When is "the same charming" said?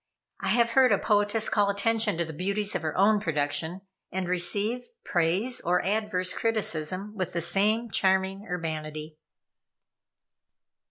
7.33-8.47